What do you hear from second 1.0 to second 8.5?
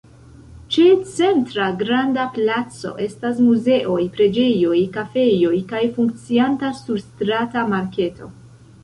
centra granda placo estas muzeoj, preĝejoj, kafejoj kaj funkcianta surstrata merkato.